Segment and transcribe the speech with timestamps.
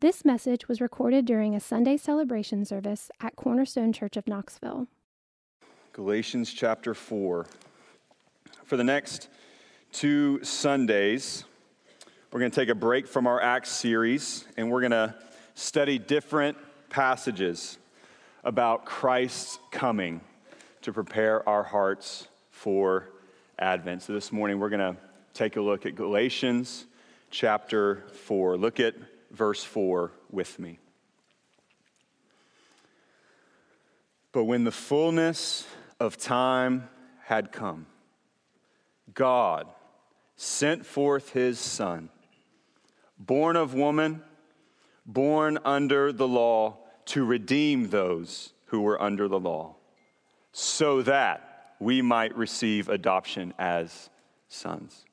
[0.00, 4.86] This message was recorded during a Sunday celebration service at Cornerstone Church of Knoxville.
[5.92, 7.44] Galatians chapter 4.
[8.64, 9.28] For the next
[9.92, 11.44] two Sundays,
[12.32, 15.14] we're going to take a break from our Acts series and we're going to
[15.54, 16.56] study different
[16.88, 17.76] passages
[18.42, 20.22] about Christ's coming
[20.80, 23.10] to prepare our hearts for
[23.58, 24.04] Advent.
[24.04, 24.96] So this morning, we're going to
[25.34, 26.86] take a look at Galatians
[27.30, 28.56] chapter 4.
[28.56, 28.94] Look at
[29.30, 30.78] verse 4 with me.
[34.32, 35.66] But when the fullness
[35.98, 36.88] of time
[37.24, 37.86] had come,
[39.12, 39.66] God
[40.36, 42.10] sent forth his Son,
[43.18, 44.22] born of woman,
[45.04, 49.74] born under the law, to redeem those who were under the law,
[50.52, 54.10] so that we might receive adoption as
[54.48, 55.04] sons.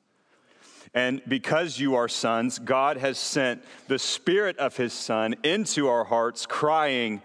[0.94, 6.04] And because you are sons, God has sent the Spirit of His Son into our
[6.04, 7.22] hearts, crying,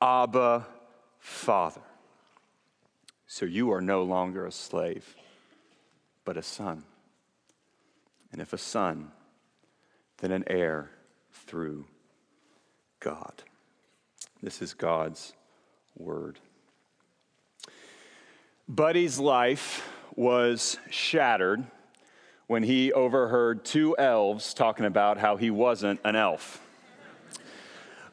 [0.00, 0.66] Abba,
[1.18, 1.82] Father.
[3.26, 5.14] So you are no longer a slave,
[6.24, 6.82] but a son.
[8.32, 9.12] And if a son,
[10.18, 10.90] then an heir
[11.32, 11.86] through
[12.98, 13.42] God.
[14.42, 15.32] This is God's
[15.96, 16.38] word.
[18.68, 21.64] Buddy's life was shattered
[22.50, 26.60] when he overheard two elves talking about how he wasn't an elf.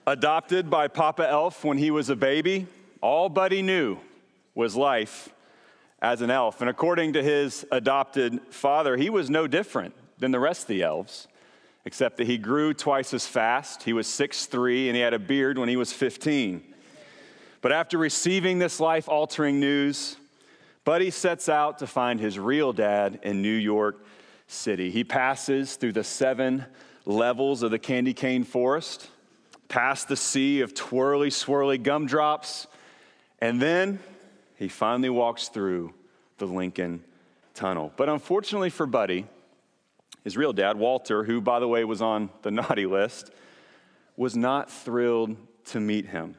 [0.05, 2.67] Adopted by Papa Elf when he was a baby,
[3.02, 3.97] all Buddy knew
[4.53, 5.30] was life
[6.03, 6.61] as an elf.
[6.61, 10.83] And according to his adopted father, he was no different than the rest of the
[10.83, 11.27] elves,
[11.83, 13.81] except that he grew twice as fast.
[13.81, 16.61] He was 6'3 and he had a beard when he was 15.
[17.61, 20.15] But after receiving this life altering news,
[20.83, 23.97] Buddy sets out to find his real dad in New York
[24.47, 24.89] city.
[24.89, 26.65] He passes through the seven
[27.05, 29.09] levels of the candy cane forest,
[29.67, 32.67] past the sea of twirly, swirly gumdrops,
[33.39, 33.99] and then
[34.55, 35.93] he finally walks through
[36.37, 37.03] the Lincoln
[37.53, 37.91] Tunnel.
[37.95, 39.25] But unfortunately for Buddy,
[40.23, 43.31] his real dad, Walter, who, by the way, was on the naughty list,
[44.15, 46.36] was not thrilled to meet him.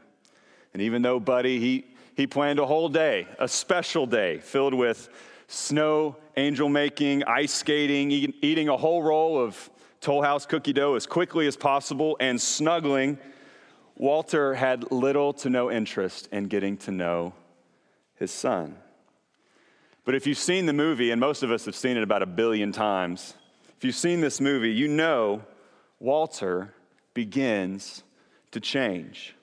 [0.72, 5.08] And even though Buddy, he, he planned a whole day, a special day filled with
[5.48, 9.70] snow angel making, ice skating, eating a whole roll of
[10.00, 13.18] Toll House cookie dough as quickly as possible, and snuggling,
[13.96, 17.32] Walter had little to no interest in getting to know
[18.14, 18.76] his son.
[20.04, 22.26] But if you've seen the movie, and most of us have seen it about a
[22.26, 23.34] billion times,
[23.76, 25.42] if you've seen this movie, you know
[25.98, 26.72] Walter
[27.14, 28.04] begins
[28.52, 29.34] to change.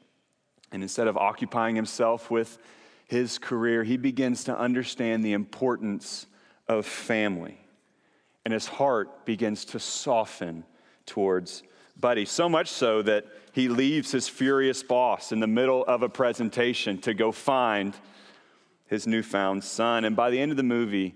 [0.71, 2.57] And instead of occupying himself with
[3.05, 6.25] his career, he begins to understand the importance
[6.67, 7.59] of family.
[8.43, 10.63] And his heart begins to soften
[11.05, 11.63] towards
[11.97, 16.09] Buddy, so much so that he leaves his furious boss in the middle of a
[16.09, 17.95] presentation to go find
[18.87, 20.03] his newfound son.
[20.03, 21.15] And by the end of the movie,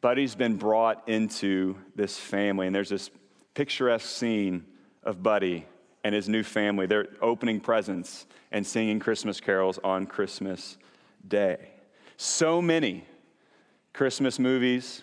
[0.00, 2.66] Buddy's been brought into this family.
[2.66, 3.10] And there's this
[3.54, 4.64] picturesque scene
[5.04, 5.66] of Buddy
[6.02, 6.86] and his new family.
[6.86, 10.78] They're opening presents and singing Christmas carols on Christmas
[11.26, 11.68] day.
[12.16, 13.04] So many
[13.92, 15.02] Christmas movies,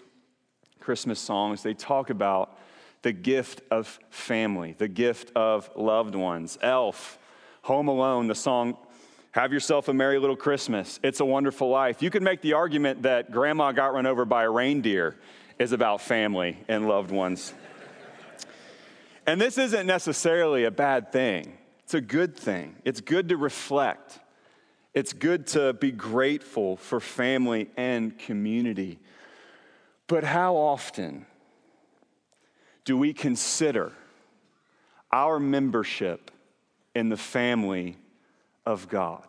[0.80, 2.58] Christmas songs, they talk about
[3.02, 6.58] the gift of family, the gift of loved ones.
[6.62, 7.18] Elf,
[7.64, 8.78] Home Alone, the song
[9.32, 12.02] Have Yourself a Merry Little Christmas, It's a Wonderful Life.
[12.02, 15.16] You could make the argument that Grandma got run over by a reindeer
[15.60, 17.54] is about family and loved ones.
[19.26, 22.76] and this isn't necessarily a bad thing, it's a good thing.
[22.86, 24.20] It's good to reflect
[24.94, 29.00] it's good to be grateful for family and community.
[30.08, 31.26] But how often
[32.86, 33.92] do we consider
[35.12, 36.32] our membership
[36.96, 37.98] in the family
[38.66, 39.24] of God?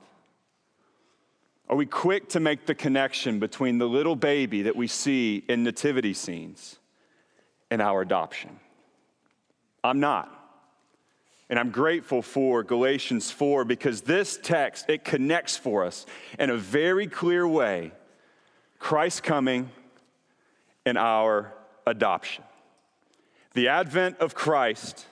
[1.69, 5.62] Are we quick to make the connection between the little baby that we see in
[5.62, 6.78] nativity scenes
[7.71, 8.59] and our adoption?
[9.84, 10.39] I'm not.
[11.50, 16.06] And I'm grateful for Galatians 4 because this text, it connects for us
[16.38, 17.91] in a very clear way
[18.78, 19.68] Christ coming
[20.86, 21.52] and our
[21.88, 22.44] adoption.
[23.54, 25.04] The advent of Christ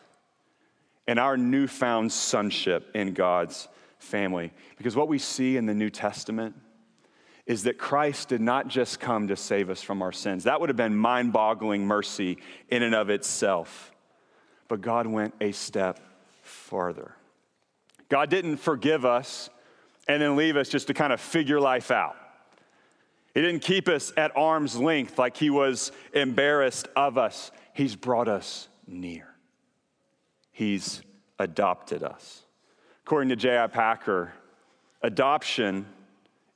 [1.08, 3.66] and our newfound sonship in God's
[3.98, 4.52] family.
[4.76, 6.54] Because what we see in the New Testament
[7.46, 10.44] is that Christ did not just come to save us from our sins.
[10.44, 12.38] That would have been mind boggling mercy
[12.68, 13.90] in and of itself.
[14.68, 15.98] But God went a step
[16.48, 17.14] farther.
[18.08, 19.50] God didn't forgive us
[20.08, 22.16] and then leave us just to kind of figure life out.
[23.34, 27.50] He didn't keep us at arm's length like he was embarrassed of us.
[27.74, 29.28] He's brought us near.
[30.50, 31.02] He's
[31.38, 32.42] adopted us.
[33.04, 33.68] According to J.I.
[33.68, 34.32] Packer,
[35.02, 35.86] adoption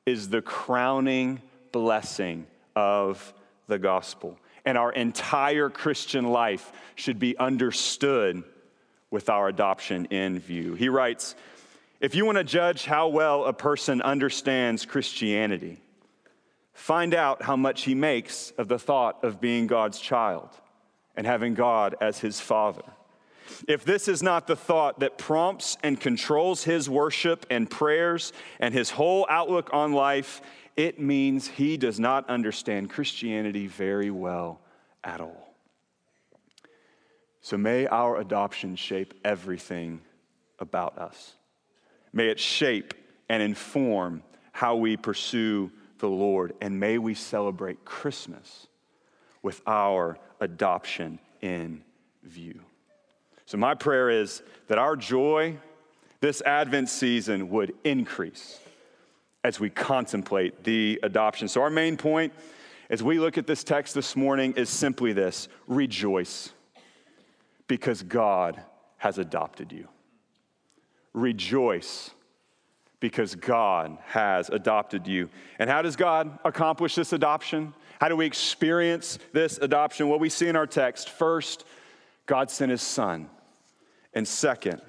[0.07, 1.41] is the crowning
[1.71, 3.33] blessing of
[3.69, 4.39] the gospel.
[4.65, 8.43] And our entire Christian life should be understood
[9.13, 10.75] with our adoption in view.
[10.75, 11.37] He writes
[12.01, 15.81] If you want to judge how well a person understands Christianity,
[16.73, 20.49] find out how much he makes of the thought of being God's child
[21.15, 22.83] and having God as his father.
[23.69, 28.73] If this is not the thought that prompts and controls his worship and prayers and
[28.73, 30.41] his whole outlook on life,
[30.77, 34.61] it means he does not understand Christianity very well
[35.05, 35.52] at all.
[37.43, 40.01] So may our adoption shape everything
[40.61, 41.35] about us.
[42.13, 42.95] May it shape
[43.29, 44.23] and inform
[44.53, 46.53] how we pursue the Lord.
[46.61, 48.69] And may we celebrate Christmas
[49.43, 51.83] with our adoption in
[52.23, 52.61] view.
[53.47, 55.59] So, my prayer is that our joy
[56.21, 58.61] this Advent season would increase
[59.43, 61.49] as we contemplate the adoption.
[61.49, 62.33] So, our main point
[62.89, 66.51] as we look at this text this morning is simply this rejoice
[67.73, 68.61] because God
[68.99, 69.89] has adopted you.
[71.15, 72.11] Rejoice
[73.01, 75.31] because God has adopted you.
[75.59, 77.73] And how does God accomplish this adoption?
[77.99, 80.11] How do we experience this adoption?
[80.11, 81.65] What we see in our text first,
[82.27, 83.31] God sent his son.
[84.13, 84.83] And second,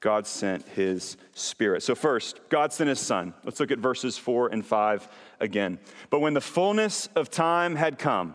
[0.00, 1.82] God sent his spirit.
[1.82, 3.34] So, first, God sent his son.
[3.44, 5.06] Let's look at verses four and five
[5.38, 5.78] again.
[6.08, 8.34] But when the fullness of time had come,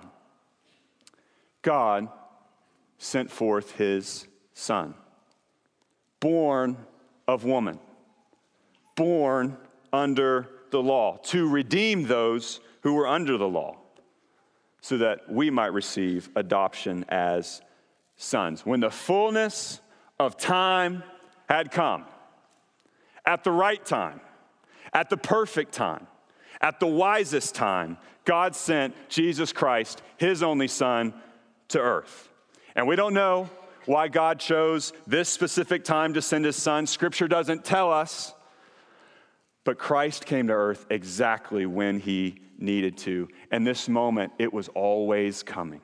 [1.63, 2.09] God
[2.97, 4.93] sent forth his son,
[6.19, 6.77] born
[7.27, 7.79] of woman,
[8.95, 9.57] born
[9.93, 13.77] under the law, to redeem those who were under the law,
[14.81, 17.61] so that we might receive adoption as
[18.15, 18.65] sons.
[18.65, 19.81] When the fullness
[20.19, 21.03] of time
[21.47, 22.05] had come
[23.25, 24.21] at the right time,
[24.93, 26.07] at the perfect time,
[26.61, 31.13] at the wisest time, God sent Jesus Christ, his only Son,
[31.69, 32.29] to earth.
[32.77, 33.49] And we don't know
[33.85, 36.87] why God chose this specific time to send his Son.
[36.87, 38.33] Scripture doesn't tell us.
[39.65, 43.27] But Christ came to earth exactly when he needed to.
[43.51, 45.81] And this moment, it was always coming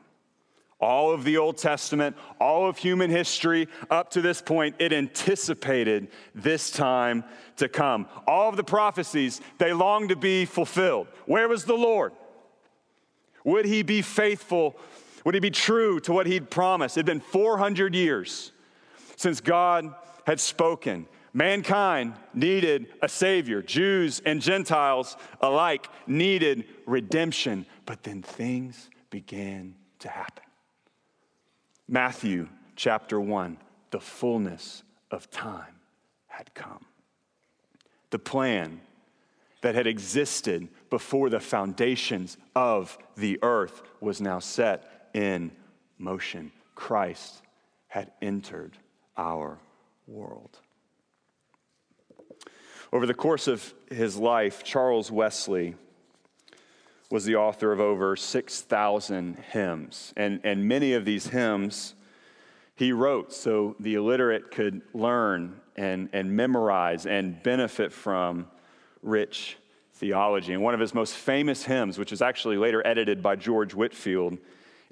[0.84, 6.10] all of the Old Testament, all of human history up to this point, it anticipated
[6.36, 7.24] this time
[7.56, 8.06] to come.
[8.28, 11.08] All of the prophecies, they longed to be fulfilled.
[11.26, 12.12] Where was the Lord?
[13.46, 14.78] Would he be faithful?
[15.24, 16.98] Would he be true to what he'd promised?
[16.98, 18.52] It had been 400 years
[19.16, 19.94] since God
[20.26, 21.08] had spoken.
[21.34, 23.62] Mankind needed a Savior.
[23.62, 27.66] Jews and Gentiles alike needed redemption.
[27.86, 30.44] But then things began to happen.
[31.88, 33.58] Matthew chapter 1,
[33.92, 35.80] the fullness of time
[36.28, 36.86] had come.
[38.10, 38.82] The plan
[39.62, 45.52] that had existed before the foundations of the earth was now set in
[45.98, 46.52] motion.
[46.76, 47.42] Christ
[47.88, 48.78] had entered
[49.18, 49.60] our
[50.08, 50.60] world.
[52.92, 55.76] Over the course of his life, Charles Wesley
[57.10, 60.14] was the author of over 6,000 hymns.
[60.18, 61.94] And, and many of these hymns
[62.76, 68.48] he wrote so the illiterate could learn and, and memorize and benefit from
[69.02, 69.58] rich
[69.94, 70.54] theology.
[70.54, 74.38] And one of his most famous hymns, which was actually later edited by George Whitefield,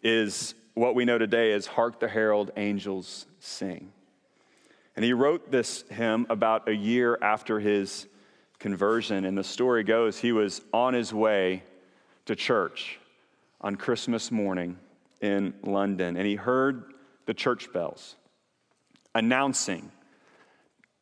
[0.02, 3.92] is what we know today as Hark the Herald Angels Sing.
[4.96, 8.08] And he wrote this hymn about a year after his
[8.60, 9.26] conversion.
[9.26, 11.64] And the story goes he was on his way
[12.26, 13.00] to church
[13.60, 14.78] on Christmas morning
[15.22, 16.94] in London, and he heard
[17.26, 18.16] the church bells
[19.14, 19.92] announcing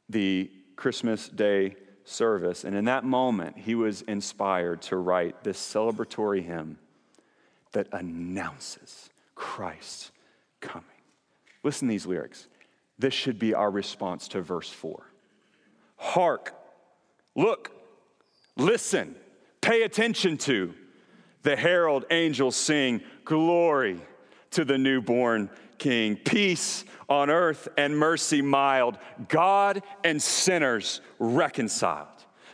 [0.10, 2.64] the Christmas Day service.
[2.64, 6.78] And in that moment, he was inspired to write this celebratory hymn
[7.72, 10.12] that announces Christ's
[10.60, 10.86] coming.
[11.64, 12.48] Listen to these lyrics.
[12.98, 15.06] This should be our response to verse 4.
[15.98, 16.54] Hark,
[17.36, 17.72] look,
[18.58, 19.16] listen,
[19.62, 20.74] pay attention to
[21.44, 24.02] the herald angels sing, Glory
[24.52, 28.98] to the newborn King, peace on earth and mercy mild,
[29.30, 32.08] God and sinners reconciled.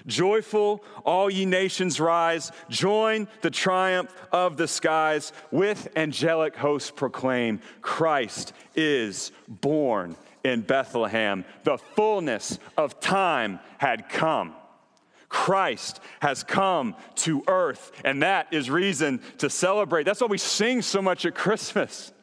[0.08, 7.60] Joyful, all ye nations rise, join the triumph of the skies, with angelic hosts proclaim
[7.82, 11.44] Christ is born in Bethlehem.
[11.64, 14.54] The fullness of time had come.
[15.28, 20.04] Christ has come to earth, and that is reason to celebrate.
[20.04, 22.14] That's why we sing so much at Christmas.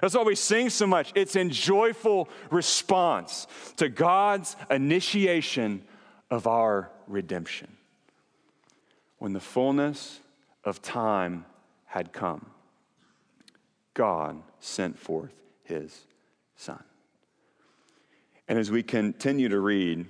[0.00, 1.12] That's why we sing so much.
[1.14, 5.82] It's in joyful response to God's initiation
[6.30, 7.76] of our redemption.
[9.18, 10.20] When the fullness
[10.64, 11.44] of time
[11.86, 12.46] had come,
[13.94, 16.06] God sent forth his
[16.56, 16.82] Son.
[18.48, 20.06] And as we continue to read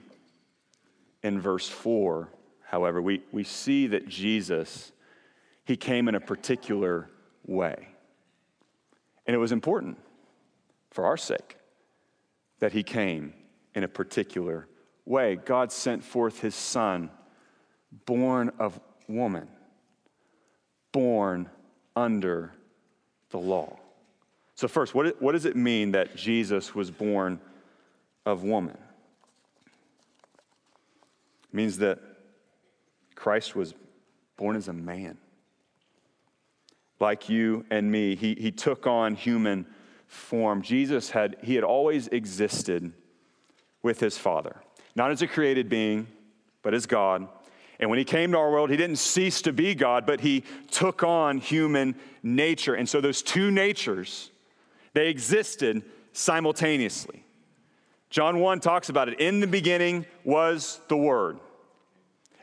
[1.22, 2.28] in verse 4,
[2.64, 4.92] however, we, we see that Jesus,
[5.64, 7.08] he came in a particular
[7.46, 7.88] way.
[9.26, 9.98] And it was important
[10.90, 11.56] for our sake
[12.58, 13.34] that he came
[13.74, 14.68] in a particular
[15.04, 15.36] way.
[15.36, 17.10] God sent forth his son,
[18.06, 19.48] born of woman,
[20.92, 21.48] born
[21.94, 22.52] under
[23.30, 23.78] the law.
[24.54, 27.40] So, first, what, what does it mean that Jesus was born
[28.24, 28.78] of woman?
[31.44, 31.98] It means that
[33.14, 33.74] Christ was
[34.36, 35.18] born as a man.
[37.00, 39.66] Like you and me, he, he took on human
[40.06, 40.62] form.
[40.62, 42.92] Jesus had, he had always existed
[43.82, 44.56] with his Father,
[44.94, 46.06] not as a created being,
[46.62, 47.28] but as God.
[47.80, 50.44] And when he came to our world, he didn't cease to be God, but he
[50.70, 52.74] took on human nature.
[52.74, 54.30] And so those two natures,
[54.94, 55.82] they existed
[56.12, 57.24] simultaneously.
[58.10, 59.20] John 1 talks about it.
[59.20, 61.40] In the beginning was the Word.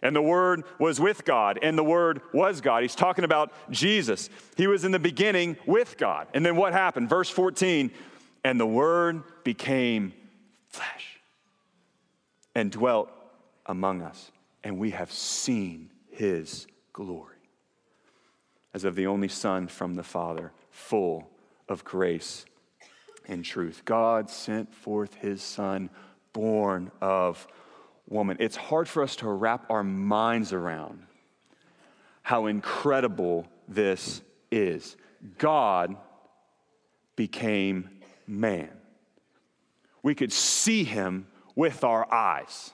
[0.01, 2.82] And the Word was with God, and the Word was God.
[2.82, 4.29] He's talking about Jesus.
[4.58, 6.27] He was in the beginning with God.
[6.34, 7.10] And then what happened?
[7.10, 7.91] Verse 14,
[8.44, 10.13] and the Word became
[10.70, 11.09] flesh
[12.60, 13.10] and dwelt
[13.66, 14.32] among us,
[14.66, 17.38] and we have seen His glory
[18.74, 21.30] as of the only Son from the Father, full
[21.70, 22.46] of grace
[23.28, 23.84] and truth.
[23.86, 25.89] God sent forth His Son,
[26.34, 27.48] born of
[28.08, 28.36] woman.
[28.42, 31.04] It's hard for us to wrap our minds around
[32.24, 34.98] how incredible this is.
[35.38, 35.96] God
[37.16, 37.89] became
[38.28, 38.70] man.
[40.04, 41.28] We could see him
[41.60, 42.72] with our eyes.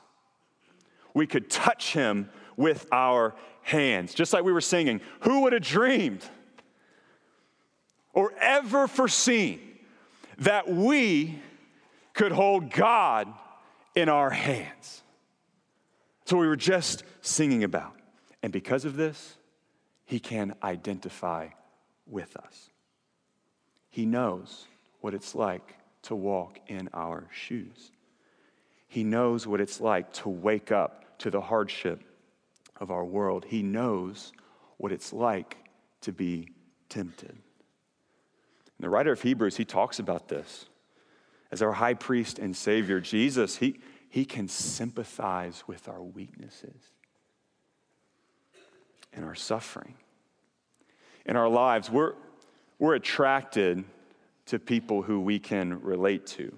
[1.16, 4.14] We could touch him with our hands.
[4.14, 6.24] Just like we were singing, who would have dreamed
[8.14, 9.60] or ever foreseen
[10.38, 11.40] that we
[12.14, 13.28] could hold God
[13.96, 15.02] in our hands?
[16.26, 17.96] So we were just singing about.
[18.44, 19.36] And because of this,
[20.06, 21.48] he can identify
[22.06, 22.70] with us.
[23.90, 24.68] He knows
[25.02, 27.90] what it's like to walk in our shoes.
[28.96, 32.02] He knows what it's like to wake up to the hardship
[32.80, 33.44] of our world.
[33.44, 34.32] He knows
[34.78, 35.58] what it's like
[36.00, 36.48] to be
[36.88, 37.32] tempted.
[37.32, 37.40] And
[38.80, 40.68] the writer of Hebrews, he talks about this.
[41.52, 46.82] As our high priest and savior, Jesus, he, he can sympathize with our weaknesses
[49.12, 49.96] and our suffering.
[51.26, 52.14] In our lives, we're,
[52.80, 53.84] we're attracted
[54.46, 56.58] to people who we can relate to.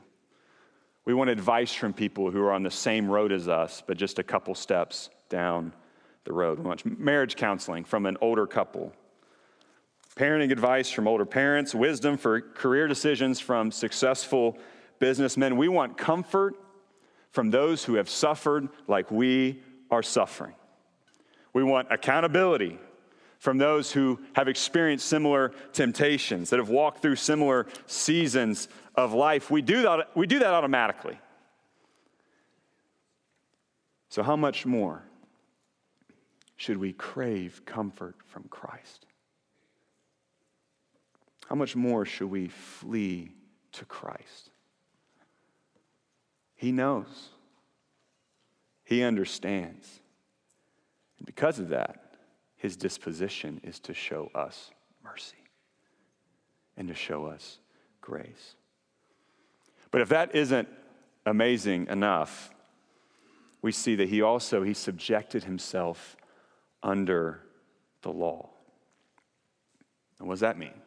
[1.07, 4.19] We want advice from people who are on the same road as us, but just
[4.19, 5.71] a couple steps down
[6.25, 6.59] the road.
[6.59, 8.91] We want marriage counseling from an older couple,
[10.17, 14.57] parenting advice from older parents, wisdom for career decisions from successful
[14.99, 15.55] businessmen.
[15.55, 16.55] We want comfort
[17.31, 20.55] from those who have suffered like we are suffering.
[21.53, 22.79] We want accountability
[23.37, 29.51] from those who have experienced similar temptations, that have walked through similar seasons of life.
[29.51, 31.19] We do that, we do that automatically.
[34.09, 35.03] So, how much more
[36.55, 39.05] should we crave comfort from Christ?
[41.47, 43.31] How much more should we flee
[43.73, 44.49] to Christ?
[46.55, 47.29] He knows,
[48.83, 49.99] He understands.
[51.19, 52.06] And because of that,
[52.67, 54.71] His disposition is to show us
[55.01, 55.37] mercy
[56.75, 57.59] and to show us
[58.01, 58.55] grace.
[59.89, 60.67] But if that isn't
[61.25, 62.53] amazing enough,
[63.61, 66.17] we see that he also he subjected himself
[66.83, 67.39] under
[68.01, 68.49] the law.
[70.19, 70.81] And what does that mean?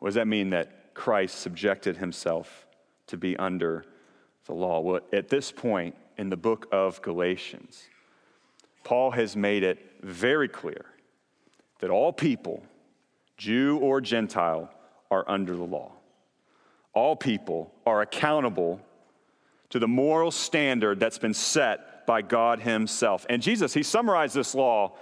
[0.00, 2.66] What does that mean that Christ subjected himself
[3.06, 3.86] to be under
[4.44, 4.80] the law.
[4.80, 7.88] Well, at this point in the book of Galatians,
[8.84, 10.84] Paul has made it very clear
[11.80, 12.62] that all people,
[13.36, 14.70] Jew or Gentile,
[15.10, 15.92] are under the law.
[16.94, 18.80] All people are accountable
[19.70, 23.24] to the moral standard that's been set by God Himself.
[23.28, 24.92] And Jesus, He summarized this law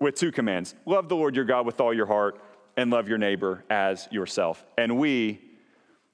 [0.00, 2.40] with two commands love the Lord your God with all your heart,
[2.76, 4.64] and love your neighbor as yourself.
[4.76, 5.40] And we,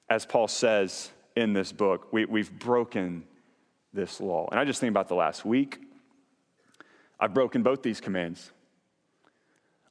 [0.09, 1.09] as Paul says
[1.39, 2.11] in this book.
[2.11, 3.23] We, we've broken
[3.93, 4.47] this law.
[4.51, 5.79] And I just think about the last week.
[7.19, 8.51] I've broken both these commands.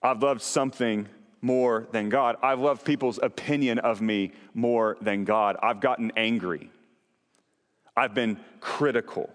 [0.03, 1.09] I've loved something
[1.41, 2.37] more than God.
[2.43, 5.57] I've loved people's opinion of me more than God.
[5.63, 6.71] I've gotten angry.
[7.97, 9.31] I've been critical.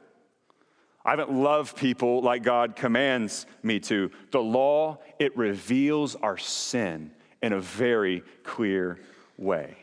[1.06, 4.10] I haven't loved people like God commands me to.
[4.32, 9.00] The law, it reveals our sin in a very clear
[9.38, 9.76] way.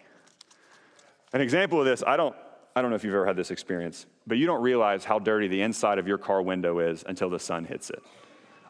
[1.32, 2.34] An example of this, I don't,
[2.74, 5.48] I don't know if you've ever had this experience, but you don't realize how dirty
[5.48, 8.00] the inside of your car window is until the sun hits it.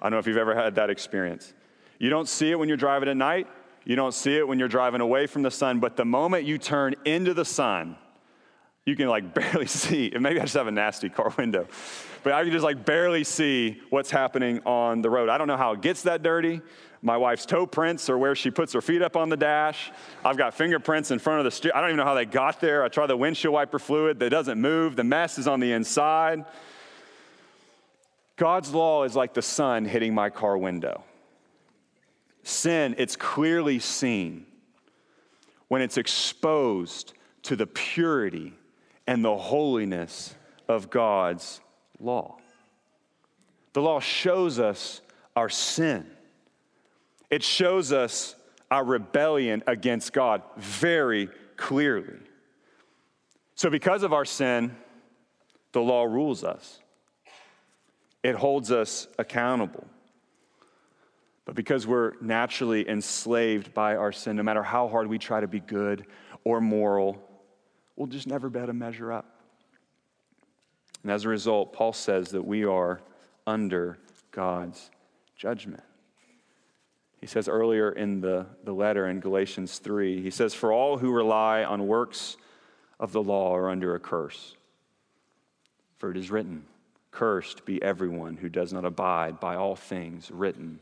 [0.01, 1.53] I don't know if you've ever had that experience.
[1.99, 3.47] You don't see it when you're driving at night,
[3.85, 6.57] you don't see it when you're driving away from the sun, but the moment you
[6.57, 7.97] turn into the sun,
[8.87, 10.11] you can like barely see.
[10.13, 11.67] And maybe I just have a nasty car window,
[12.23, 15.29] but I can just like barely see what's happening on the road.
[15.29, 16.61] I don't know how it gets that dirty.
[17.03, 19.91] My wife's toe prints are where she puts her feet up on the dash.
[20.23, 21.75] I've got fingerprints in front of the steering.
[21.75, 22.85] I don't even know how they got there.
[22.85, 24.97] I try the windshield wiper fluid that doesn't move.
[24.97, 26.45] The mess is on the inside.
[28.37, 31.05] God's law is like the sun hitting my car window.
[32.43, 34.47] Sin, it's clearly seen
[35.69, 38.55] when it's exposed to the purity
[39.11, 40.37] and the holiness
[40.69, 41.61] of God's
[41.99, 42.37] law.
[43.73, 45.01] The law shows us
[45.35, 46.07] our sin,
[47.29, 48.37] it shows us
[48.71, 52.21] our rebellion against God very clearly.
[53.57, 54.77] So, because of our sin,
[55.73, 56.79] the law rules us,
[58.23, 59.89] it holds us accountable.
[61.47, 65.49] But because we're naturally enslaved by our sin, no matter how hard we try to
[65.49, 66.07] be good
[66.45, 67.27] or moral,
[68.01, 69.27] we'll just never be able to measure up.
[71.03, 73.03] And as a result, Paul says that we are
[73.47, 73.99] under
[74.31, 74.91] God's
[75.37, 75.83] judgment.
[77.21, 81.13] He says earlier in the, the letter in Galatians 3, he says, For all who
[81.13, 82.39] rely on works
[82.99, 84.57] of the law are under a curse.
[85.99, 86.65] For it is written,
[87.11, 90.81] Cursed be everyone who does not abide by all things written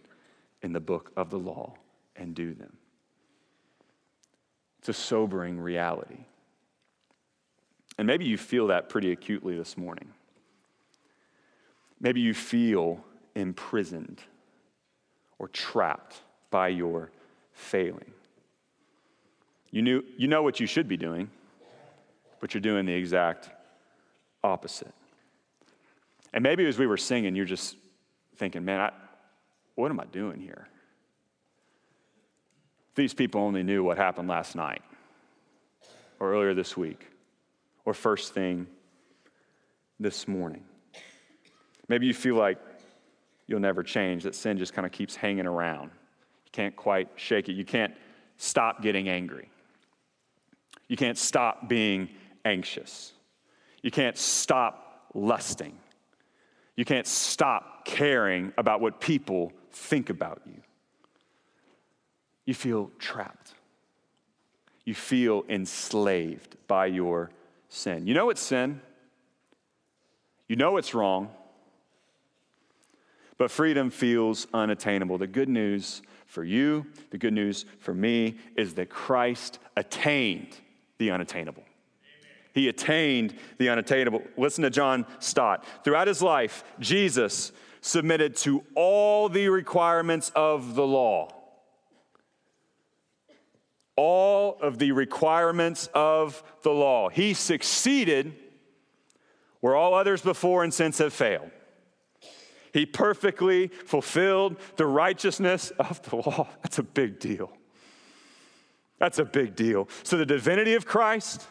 [0.63, 1.75] in the book of the law
[2.15, 2.77] and do them.
[4.79, 6.28] It's a sobering reality.
[7.99, 10.09] And maybe you feel that pretty acutely this morning.
[12.01, 14.23] Maybe you feel imprisoned
[15.39, 17.11] or trapped by your
[17.53, 18.13] failing.
[19.73, 21.29] You, knew, you know what you should be doing,
[22.41, 23.51] but you're doing the exact
[24.45, 24.95] opposite.
[26.33, 27.77] And maybe as we were singing, you're just
[28.37, 28.93] thinking, man, I,
[29.75, 30.69] what am I doing here?
[32.95, 34.83] These people only knew what happened last night
[36.21, 37.09] or earlier this week
[37.89, 38.67] or first thing
[39.99, 40.63] this morning.
[41.89, 42.59] Maybe you feel like
[43.47, 45.85] you'll never change, that sin just kind of keeps hanging around.
[46.45, 47.55] You can't quite shake it.
[47.55, 47.95] You can't
[48.37, 49.49] stop getting angry.
[50.89, 52.11] You can't stop being
[52.45, 53.15] anxious.
[53.83, 55.79] You can't stop lusting.
[56.77, 60.61] You can't stop caring about what people think about you.
[62.45, 63.55] You feel trapped.
[64.85, 67.31] You feel enslaved by your
[67.69, 68.07] sin.
[68.07, 68.81] You know it's sin,
[70.49, 71.31] you know it's wrong,
[73.37, 75.19] but freedom feels unattainable.
[75.19, 80.57] The good news for you, the good news for me, is that Christ attained
[80.99, 81.63] the unattainable.
[82.53, 84.23] He attained the unattainable.
[84.37, 85.65] Listen to John Stott.
[85.85, 91.38] Throughout his life, Jesus submitted to all the requirements of the law
[93.99, 97.09] all of the requirements of the law.
[97.09, 98.33] He succeeded
[99.59, 101.51] where all others before and since have failed.
[102.73, 106.49] He perfectly fulfilled the righteousness of the law.
[106.63, 107.51] That's a big deal.
[109.01, 109.89] That's a big deal.
[110.05, 111.49] So, the divinity of Christ,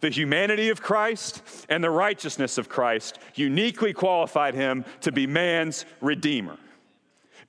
[0.00, 5.84] the humanity of Christ, and the righteousness of Christ uniquely qualified him to be man's
[6.00, 6.56] redeemer.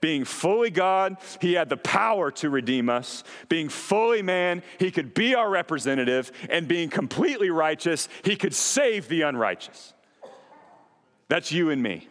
[0.02, 3.24] Being fully God, he had the power to redeem us.
[3.50, 6.32] Being fully man, he could be our representative.
[6.50, 9.94] And being completely righteous, he could save the unrighteous.
[11.30, 12.08] That's you and me.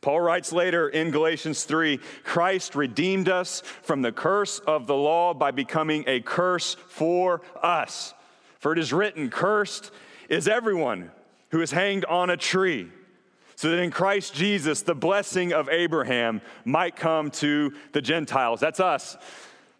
[0.00, 5.34] Paul writes later in Galatians 3 Christ redeemed us from the curse of the law
[5.34, 8.14] by becoming a curse for us.
[8.60, 9.90] For it is written, Cursed
[10.28, 11.10] is everyone
[11.50, 12.90] who is hanged on a tree
[13.58, 18.60] so that in Christ Jesus, the blessing of Abraham might come to the Gentiles.
[18.60, 19.16] That's us,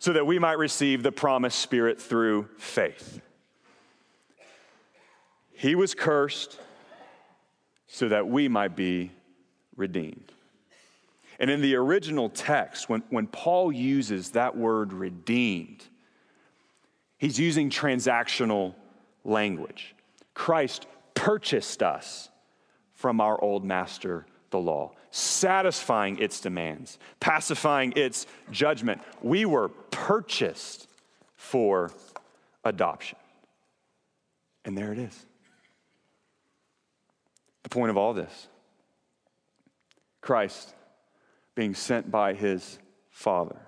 [0.00, 3.20] so that we might receive the promised Spirit through faith.
[5.52, 6.58] He was cursed
[7.86, 9.12] so that we might be
[9.76, 10.32] redeemed.
[11.38, 15.84] And in the original text, when, when Paul uses that word redeemed,
[17.16, 18.74] he's using transactional
[19.24, 19.94] language.
[20.34, 22.28] Christ purchased us
[22.98, 29.00] from our old master, the law, satisfying its demands, pacifying its judgment.
[29.22, 30.88] We were purchased
[31.36, 31.92] for
[32.64, 33.16] adoption.
[34.64, 35.26] And there it is.
[37.62, 38.48] The point of all this
[40.20, 40.74] Christ
[41.54, 42.80] being sent by his
[43.10, 43.60] Father,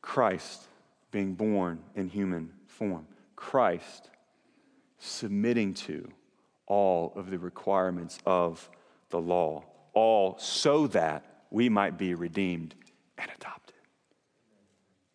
[0.00, 0.62] Christ
[1.10, 4.08] being born in human form, Christ
[4.98, 6.10] submitting to
[6.68, 8.70] all of the requirements of
[9.10, 12.74] the law, all so that we might be redeemed
[13.16, 13.74] and adopted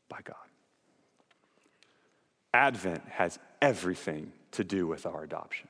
[0.09, 0.35] by God.
[2.53, 5.69] Advent has everything to do with our adoption.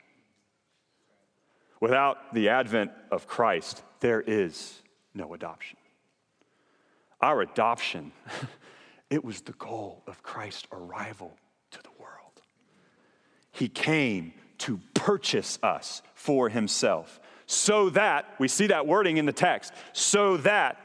[1.80, 4.82] Without the advent of Christ, there is
[5.14, 5.76] no adoption.
[7.20, 8.12] Our adoption,
[9.10, 11.36] it was the goal of Christ's arrival
[11.72, 12.40] to the world.
[13.52, 19.32] He came to purchase us for himself so that, we see that wording in the
[19.32, 20.80] text, so that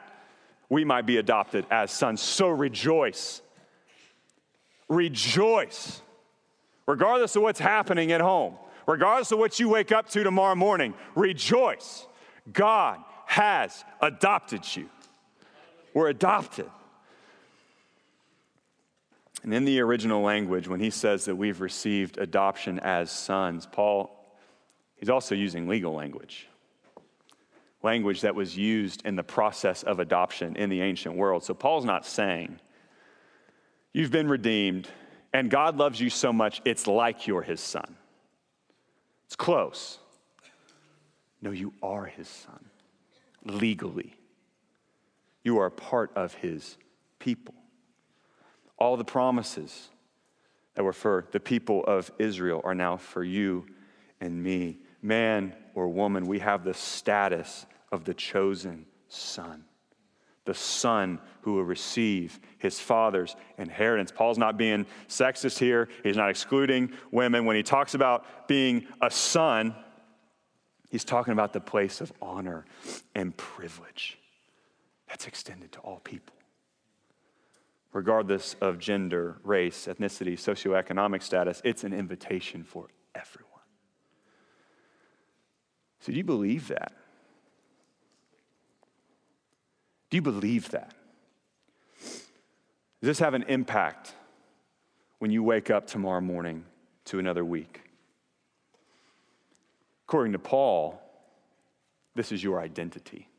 [0.70, 2.22] we might be adopted as sons.
[2.22, 3.42] So rejoice.
[4.88, 6.02] Rejoice.
[6.86, 8.56] Regardless of what's happening at home,
[8.88, 12.08] regardless of what you wake up to tomorrow morning, rejoice.
[12.52, 14.90] God has adopted you.
[15.94, 16.70] We're adopted.
[19.44, 24.36] And in the original language, when he says that we've received adoption as sons, Paul,
[24.96, 26.48] he's also using legal language.
[27.82, 31.44] Language that was used in the process of adoption in the ancient world.
[31.44, 32.60] So Paul's not saying,
[33.94, 34.90] you've been redeemed
[35.32, 37.96] and God loves you so much, it's like you're his son.
[39.26, 40.00] It's close.
[41.42, 42.66] No, you are his son
[43.46, 44.14] legally.
[45.44, 46.78] You are part of his
[47.20, 47.56] people.
[48.80, 49.90] All the promises
[50.76, 53.66] that were for the people of Israel are now for you
[54.22, 54.80] and me.
[55.02, 59.66] Man or woman, we have the status of the chosen son,
[60.46, 64.12] the son who will receive his father's inheritance.
[64.12, 67.46] Paul's not being sexist here, he's not excluding women.
[67.46, 69.76] When he talks about being a son,
[70.90, 72.66] he's talking about the place of honor
[73.16, 74.18] and privilege
[75.10, 76.39] that's extended to all people
[77.92, 81.62] regardless of gender, race, ethnicity, socioeconomic status.
[81.64, 83.50] It's an invitation for everyone.
[86.00, 86.94] So, do you believe that?
[90.10, 90.94] Do you believe that?
[92.02, 94.14] Does this have an impact
[95.20, 96.66] when you wake up tomorrow morning
[97.06, 97.82] to another week?
[100.08, 101.02] According to Paul,
[102.16, 103.30] this is your identity.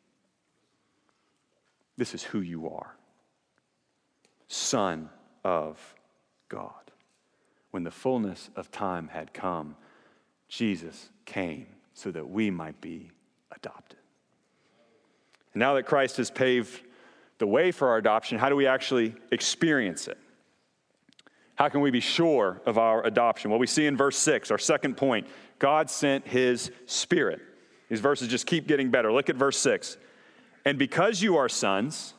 [1.96, 2.94] This is who you are.
[4.52, 5.08] Son
[5.44, 5.78] of
[6.48, 6.72] God.
[7.70, 9.76] When the fullness of time had come,
[10.48, 13.12] Jesus came so that we might be
[13.54, 14.00] adopted.
[15.54, 16.82] And now that Christ has paved
[17.38, 20.18] the way for our adoption, how do we actually experience it?
[21.54, 23.52] How can we be sure of our adoption?
[23.52, 25.28] Well, we see in verse 6, our second point,
[25.60, 27.40] God sent his spirit.
[27.88, 29.12] These verses just keep getting better.
[29.12, 29.96] Look at verse 6.
[30.64, 32.14] And because you are sons,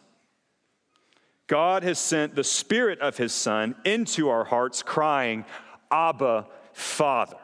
[1.51, 5.43] God has sent the Spirit of His Son into our hearts, crying,
[5.91, 7.35] Abba, Father.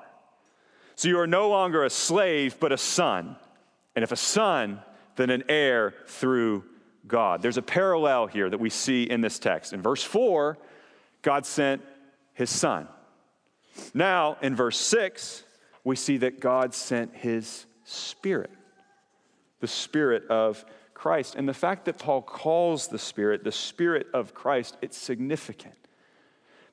[0.95, 3.35] So you are no longer a slave, but a son.
[3.97, 4.79] And if a son,
[5.17, 6.63] then an heir through
[7.05, 7.41] God.
[7.41, 9.73] There's a parallel here that we see in this text.
[9.73, 10.57] In verse 4,
[11.21, 11.81] God sent
[12.33, 12.87] His Son.
[13.93, 15.43] Now, in verse 6,
[15.83, 18.51] we see that God sent His Spirit,
[19.59, 20.63] the Spirit of
[20.97, 21.35] Christ.
[21.35, 25.75] And the fact that Paul calls the Spirit the Spirit of Christ, it's significant.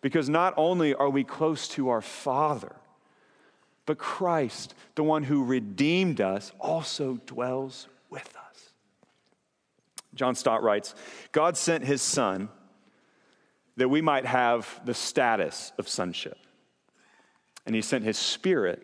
[0.01, 2.75] Because not only are we close to our Father,
[3.85, 8.73] but Christ, the one who redeemed us, also dwells with us.
[10.15, 10.95] John Stott writes
[11.31, 12.49] God sent his Son
[13.77, 16.39] that we might have the status of sonship.
[17.67, 18.83] And he sent his Spirit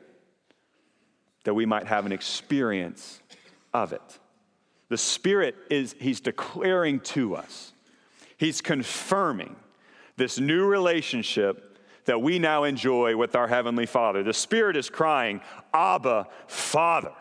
[1.44, 3.22] that we might have an experience
[3.72, 4.19] of it.
[4.90, 7.72] The Spirit is, He's declaring to us,
[8.36, 9.56] He's confirming
[10.16, 14.22] this new relationship that we now enjoy with our Heavenly Father.
[14.22, 15.40] The Spirit is crying,
[15.72, 17.12] Abba, Father.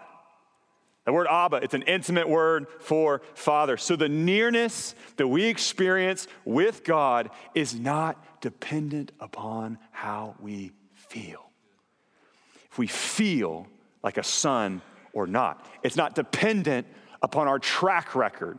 [1.06, 3.78] The word Abba, it's an intimate word for Father.
[3.78, 11.50] So the nearness that we experience with God is not dependent upon how we feel.
[12.72, 13.68] If we feel
[14.04, 14.82] like a son
[15.14, 16.88] or not, it's not dependent
[17.22, 18.58] upon our track record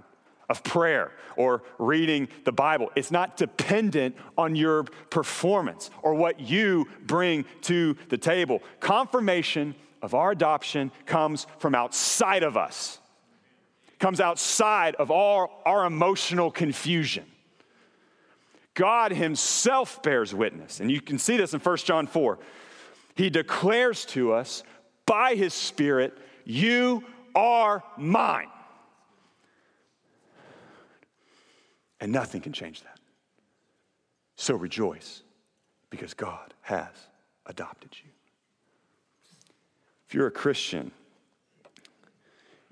[0.51, 2.91] of prayer or reading the Bible.
[2.97, 8.61] It's not dependent on your performance or what you bring to the table.
[8.81, 12.99] Confirmation of our adoption comes from outside of us,
[14.01, 17.25] comes outside of all our emotional confusion.
[18.75, 20.81] God Himself bears witness.
[20.81, 22.39] And you can see this in 1 John 4.
[23.15, 24.63] He declares to us
[25.07, 28.49] by His Spirit, You are mine.
[32.01, 32.99] And nothing can change that.
[34.37, 35.23] So rejoice
[35.91, 36.89] because God has
[37.47, 38.11] adopted you.
[40.09, 40.93] If you're a Christian,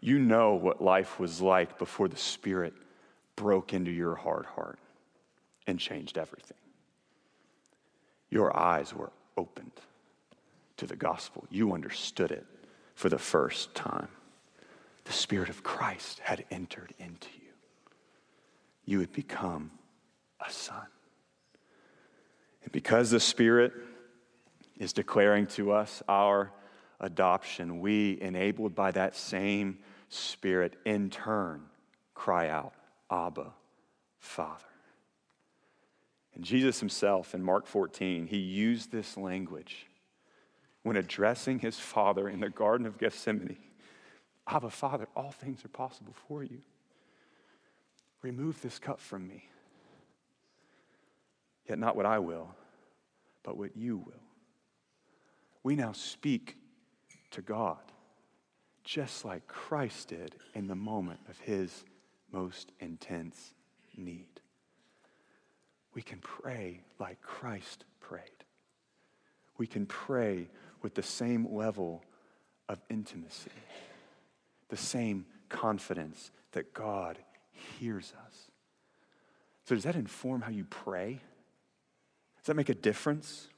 [0.00, 2.72] you know what life was like before the Spirit
[3.36, 4.78] broke into your hard heart
[5.66, 6.56] and changed everything.
[8.30, 9.72] Your eyes were opened
[10.78, 12.46] to the gospel, you understood it
[12.94, 14.08] for the first time.
[15.08, 17.48] The Spirit of Christ had entered into you.
[18.84, 19.70] You had become
[20.46, 20.86] a son.
[22.62, 23.72] And because the Spirit
[24.76, 26.52] is declaring to us our
[27.00, 29.78] adoption, we, enabled by that same
[30.10, 31.62] Spirit, in turn
[32.12, 32.74] cry out,
[33.10, 33.54] Abba,
[34.18, 34.64] Father.
[36.34, 39.86] And Jesus himself in Mark 14, he used this language
[40.82, 43.56] when addressing his Father in the Garden of Gethsemane.
[44.48, 46.60] Abba, Father, all things are possible for you.
[48.22, 49.44] Remove this cup from me.
[51.68, 52.48] Yet not what I will,
[53.42, 54.22] but what you will.
[55.62, 56.56] We now speak
[57.32, 57.78] to God
[58.84, 61.84] just like Christ did in the moment of his
[62.32, 63.52] most intense
[63.96, 64.40] need.
[65.92, 68.22] We can pray like Christ prayed.
[69.58, 70.48] We can pray
[70.80, 72.02] with the same level
[72.68, 73.50] of intimacy,
[74.68, 77.18] the same confidence that God
[77.78, 78.34] hears us.
[79.64, 81.20] So, does that inform how you pray?
[82.38, 83.48] Does that make a difference?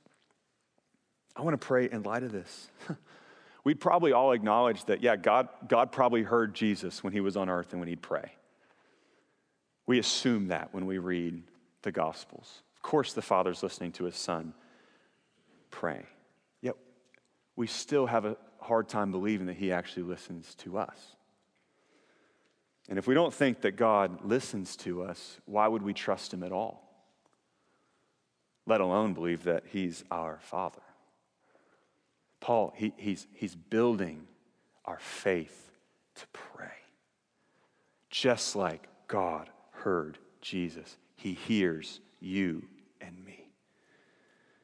[1.37, 2.69] I want to pray in light of this.
[3.65, 7.49] We'd probably all acknowledge that, yeah, God, God probably heard Jesus when he was on
[7.49, 8.33] earth and when he'd pray.
[9.87, 11.43] We assume that when we read
[11.83, 12.63] the Gospels.
[12.77, 14.55] Of course, the Father's listening to his Son
[15.71, 16.05] pray.
[16.63, 16.77] Yet,
[17.55, 21.17] we still have a hard time believing that he actually listens to us.
[22.89, 26.43] And if we don't think that God listens to us, why would we trust him
[26.43, 26.87] at all?
[28.67, 30.83] Let alone believe that he's our Father.
[32.41, 34.27] Paul, he, he's, he's building
[34.85, 35.71] our faith
[36.17, 36.69] to pray.
[38.09, 42.65] Just like God heard Jesus, he hears you
[43.01, 43.51] and me.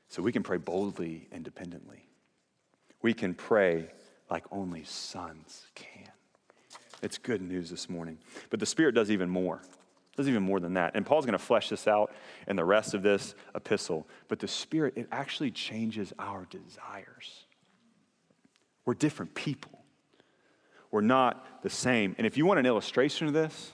[0.09, 2.07] So we can pray boldly and dependently.
[3.07, 3.87] We can pray
[4.29, 6.11] like only sons can.
[7.05, 8.19] It's good news this morning.
[8.51, 9.63] But the Spirit does even more.
[10.17, 10.97] Does even more than that.
[10.97, 12.13] And Paul's going to flesh this out
[12.49, 14.09] in the rest of this epistle.
[14.27, 17.45] But the Spirit, it actually changes our desires.
[18.85, 19.85] We're different people.
[20.91, 22.17] We're not the same.
[22.19, 23.73] And if you want an illustration of this,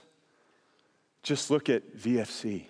[1.23, 2.67] just look at VFC.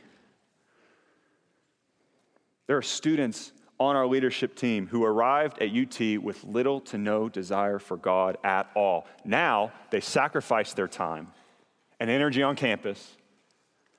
[2.67, 3.51] There are students
[3.83, 8.37] on our leadership team who arrived at UT with little to no desire for God
[8.43, 9.05] at all.
[9.25, 11.27] Now they sacrifice their time
[11.99, 13.15] and energy on campus,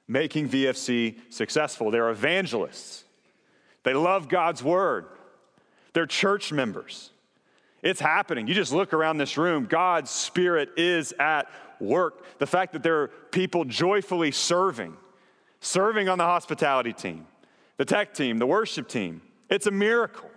[0.09, 1.91] making VFC successful.
[1.91, 3.05] They're evangelists,
[3.83, 5.07] they love God's word,
[5.93, 7.11] they're church members.
[7.83, 8.49] It's happening.
[8.49, 12.39] You just look around this room, God's Spirit is at work.
[12.39, 14.97] The fact that there are people joyfully serving,
[15.61, 17.27] serving on the hospitality team,
[17.77, 20.31] the tech team, the worship team, it's a miracle.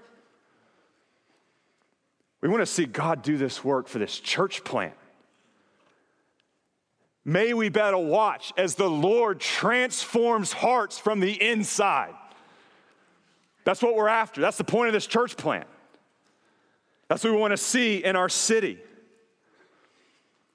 [2.41, 4.93] We want to see God do this work for this church plant.
[7.25, 12.13] May we better watch as the Lord transforms hearts from the inside.
[13.65, 14.39] That's what we're after.
[14.39, 15.67] That's the point of this church plant.
[17.09, 18.79] That's what we want to see in our city.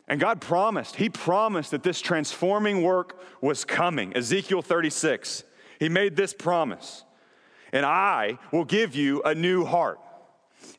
[0.08, 4.16] And God promised, He promised that this transforming work was coming.
[4.16, 5.44] Ezekiel 36,
[5.78, 7.04] He made this promise.
[7.72, 9.98] And I will give you a new heart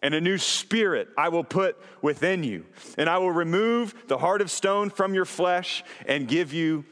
[0.02, 2.66] and a new spirit I will put within you.
[2.98, 6.86] And I will remove the heart of stone from your flesh and give you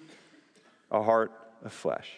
[0.89, 1.31] a heart
[1.63, 2.09] of flesh.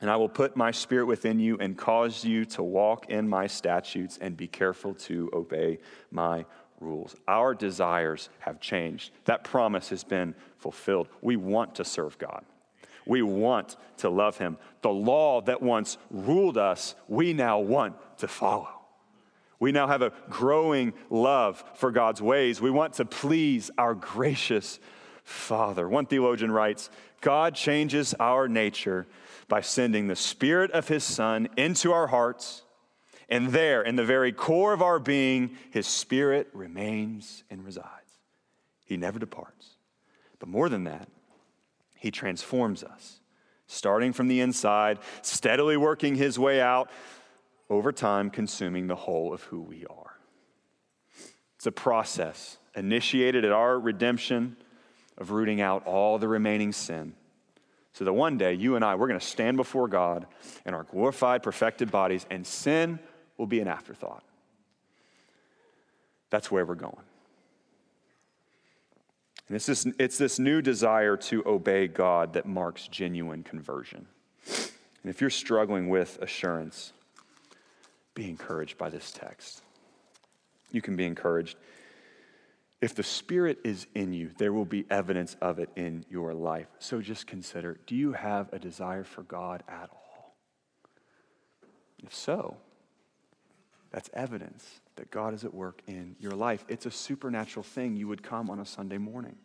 [0.00, 3.46] And I will put my spirit within you and cause you to walk in my
[3.46, 5.78] statutes and be careful to obey
[6.10, 6.44] my
[6.80, 7.16] rules.
[7.26, 9.10] Our desires have changed.
[9.24, 11.08] That promise has been fulfilled.
[11.20, 12.44] We want to serve God.
[13.08, 14.58] We want to love him.
[14.82, 18.68] The law that once ruled us, we now want to follow.
[19.58, 22.60] We now have a growing love for God's ways.
[22.60, 24.78] We want to please our gracious
[25.24, 25.88] Father.
[25.88, 26.90] One theologian writes
[27.20, 29.08] God changes our nature
[29.48, 32.62] by sending the Spirit of His Son into our hearts
[33.28, 37.88] And there, in the very core of our being, his spirit remains and resides.
[38.86, 39.76] He never departs.
[40.38, 41.08] But more than that,
[41.98, 43.20] he transforms us,
[43.66, 46.90] starting from the inside, steadily working his way out,
[47.70, 50.16] over time, consuming the whole of who we are.
[51.56, 54.56] It's a process initiated at our redemption
[55.18, 57.14] of rooting out all the remaining sin.
[57.92, 60.26] So that one day, you and I, we're going to stand before God
[60.64, 63.00] in our glorified, perfected bodies, and sin
[63.36, 64.22] will be an afterthought.
[66.30, 67.07] That's where we're going.
[69.48, 74.06] And it's this, it's this new desire to obey God that marks genuine conversion.
[74.46, 76.92] And if you're struggling with assurance,
[78.14, 79.62] be encouraged by this text.
[80.70, 81.56] You can be encouraged.
[82.80, 86.68] If the Spirit is in you, there will be evidence of it in your life.
[86.78, 90.36] So just consider do you have a desire for God at all?
[92.04, 92.56] If so,
[93.90, 96.64] that's evidence that God is at work in your life.
[96.68, 99.36] It's a supernatural thing you would come on a Sunday morning.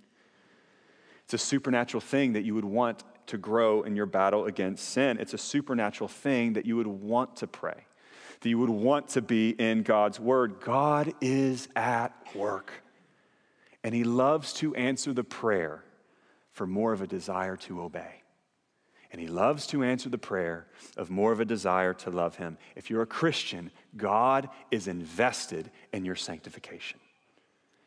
[1.25, 5.17] It's a supernatural thing that you would want to grow in your battle against sin.
[5.19, 7.85] It's a supernatural thing that you would want to pray,
[8.41, 10.59] that you would want to be in God's word.
[10.59, 12.71] God is at work,
[13.83, 15.83] and He loves to answer the prayer
[16.51, 18.22] for more of a desire to obey.
[19.13, 20.65] And he loves to answer the prayer
[20.97, 22.57] of more of a desire to love him.
[22.75, 26.99] If you're a Christian, God is invested in your sanctification.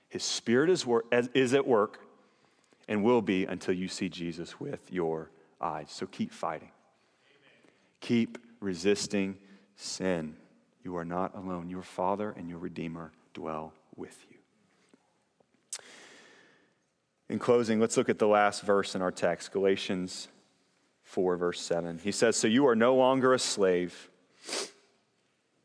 [0.08, 1.98] His spirit is, wor- is at work
[2.86, 5.90] and will be until you see Jesus with your eyes.
[5.90, 6.70] So keep fighting.
[7.98, 9.36] Keep resisting
[9.74, 10.36] sin.
[10.84, 11.68] You are not alone.
[11.68, 14.36] Your Father and your Redeemer dwell with you.
[17.28, 20.28] In closing, let's look at the last verse in our text, Galatians
[21.06, 21.98] 4, verse 7.
[21.98, 24.10] He says, So you are no longer a slave,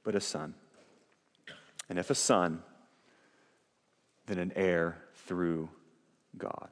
[0.04, 0.54] but a son.
[1.90, 2.62] And if a son,
[4.28, 5.70] then an heir through
[6.38, 6.70] God.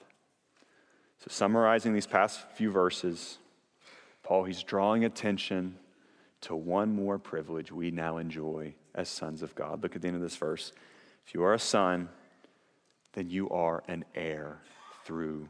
[1.18, 3.40] So, summarizing these past few verses,
[4.24, 5.76] Paul, he's drawing attention
[6.42, 9.84] to one more privilege we now enjoy as sons of God.
[9.84, 10.72] Look at the end of this verse.
[11.26, 12.08] If you are a son,
[13.14, 14.62] then you are an heir
[15.04, 15.50] through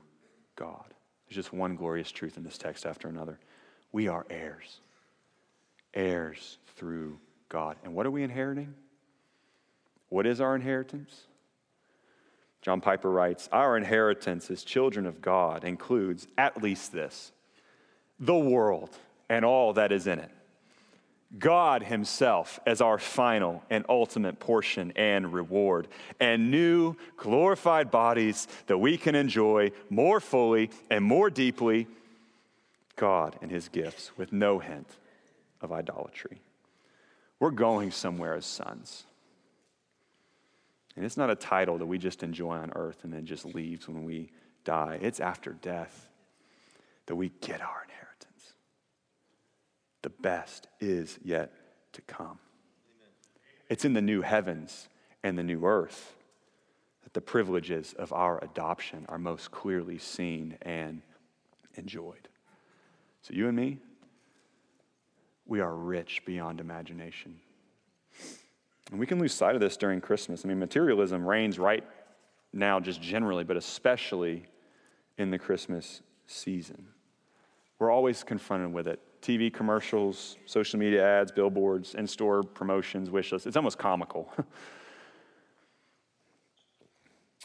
[0.55, 0.93] God.
[1.29, 3.37] There's just one glorious truth in this text after another.
[3.91, 4.81] We are heirs,
[5.93, 7.77] heirs through God.
[7.83, 8.73] And what are we inheriting?
[10.09, 11.27] What is our inheritance?
[12.63, 17.31] John Piper writes Our inheritance as children of God includes at least this
[18.19, 18.89] the world
[19.29, 20.31] and all that is in it.
[21.37, 25.87] God Himself as our final and ultimate portion and reward,
[26.19, 31.87] and new glorified bodies that we can enjoy more fully and more deeply.
[32.95, 34.89] God and His gifts with no hint
[35.61, 36.41] of idolatry.
[37.39, 39.05] We're going somewhere as sons.
[40.95, 43.87] And it's not a title that we just enjoy on earth and then just leaves
[43.87, 44.31] when we
[44.65, 44.99] die.
[45.01, 46.09] It's after death
[47.05, 47.79] that we get our.
[50.01, 51.51] The best is yet
[51.93, 52.39] to come.
[53.69, 54.89] It's in the new heavens
[55.23, 56.15] and the new earth
[57.03, 61.01] that the privileges of our adoption are most clearly seen and
[61.75, 62.27] enjoyed.
[63.21, 63.77] So, you and me,
[65.45, 67.39] we are rich beyond imagination.
[68.91, 70.45] And we can lose sight of this during Christmas.
[70.45, 71.83] I mean, materialism reigns right
[72.53, 74.45] now, just generally, but especially
[75.17, 76.87] in the Christmas season.
[77.77, 78.99] We're always confronted with it.
[79.21, 83.47] TV commercials, social media ads, billboards, in store promotions, wish lists.
[83.47, 84.31] It's almost comical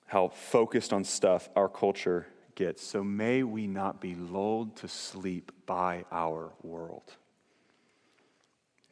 [0.06, 2.87] how focused on stuff our culture gets.
[2.87, 7.14] So may we not be lulled to sleep by our world.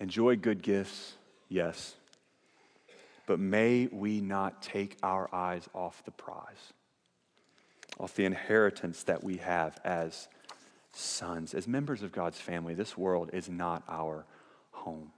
[0.00, 1.14] Enjoy good gifts,
[1.48, 1.94] yes,
[3.26, 6.72] but may we not take our eyes off the prize,
[8.00, 10.26] off the inheritance that we have as
[10.92, 14.24] sons, as members of God's family, this world is not our
[14.70, 15.12] home.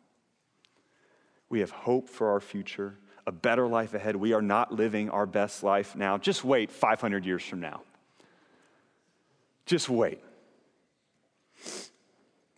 [1.49, 4.17] We have hope for our future, a better life ahead.
[4.17, 6.19] We are not living our best life now.
[6.19, 7.83] Just wait 500 years from now.
[9.67, 10.21] Just wait.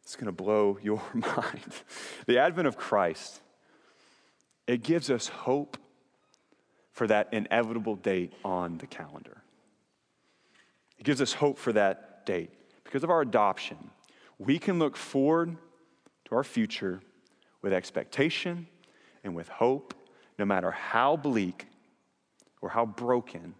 [0.02, 1.82] It's going to blow your mind.
[2.26, 3.40] The advent of Christ,
[4.66, 5.76] it gives us hope
[6.93, 9.43] for that inevitable date on the calendar.
[10.99, 12.51] It gives us hope for that date
[12.87, 13.76] because of our adoption,
[14.39, 15.57] we can look forward
[16.26, 17.01] to our future
[17.62, 18.66] with expectation
[19.24, 19.95] and with hope,
[20.39, 21.66] no matter how bleak
[22.61, 23.55] or how broken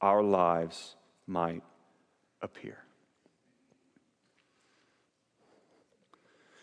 [0.00, 0.96] our lives
[1.26, 1.62] might
[2.42, 2.78] appear.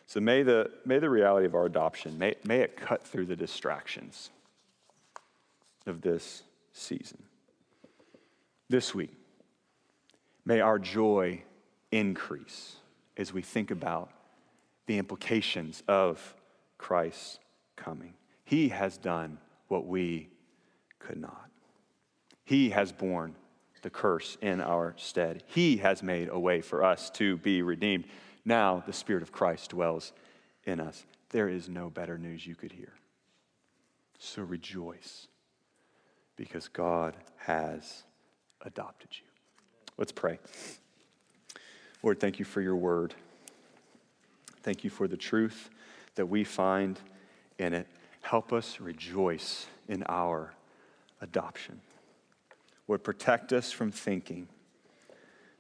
[0.05, 3.36] So may the, may the reality of our adoption, may, may it cut through the
[3.36, 4.30] distractions
[5.88, 6.43] of this
[6.74, 7.24] season.
[8.68, 9.14] This week,
[10.45, 11.43] may our joy
[11.91, 12.75] increase
[13.17, 14.09] as we think about
[14.87, 16.35] the implications of
[16.77, 17.39] Christ's
[17.75, 18.13] coming.
[18.43, 19.37] He has done
[19.67, 20.29] what we
[20.99, 21.49] could not.
[22.43, 23.35] He has borne
[23.81, 25.43] the curse in our stead.
[25.47, 28.05] He has made a way for us to be redeemed.
[28.45, 30.13] Now the Spirit of Christ dwells
[30.65, 31.05] in us.
[31.29, 32.93] There is no better news you could hear.
[34.19, 35.27] So rejoice
[36.35, 38.03] because God has
[38.61, 39.25] adopted you.
[39.97, 40.39] Let's pray.
[42.04, 43.14] Lord, thank you for your word.
[44.64, 45.70] Thank you for the truth
[46.16, 46.99] that we find
[47.58, 47.88] in it.
[48.22, 50.54] Help us rejoice in our
[51.22, 51.82] adoption.
[52.88, 54.47] Lord, protect us from thinking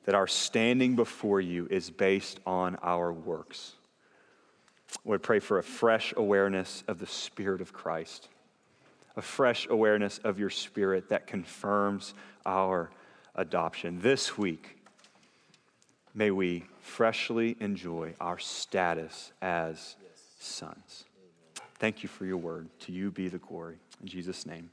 [0.05, 3.73] that our standing before you is based on our works.
[5.05, 8.27] Lord, pray for a fresh awareness of the Spirit of Christ,
[9.15, 12.13] a fresh awareness of your Spirit that confirms
[12.45, 12.89] our
[13.35, 14.01] adoption.
[14.01, 14.80] This week,
[16.13, 19.95] may we freshly enjoy our status as
[20.39, 21.05] sons.
[21.79, 22.69] Thank you for your word.
[22.81, 23.77] To you be the glory.
[24.01, 24.69] In Jesus' name.